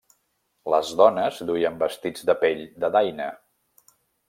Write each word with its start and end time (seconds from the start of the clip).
Les 0.73 0.93
dones 1.01 1.37
duien 1.51 1.77
vestits 1.85 2.27
de 2.31 2.37
pell 2.45 2.65
de 2.85 2.91
daina. 2.99 3.31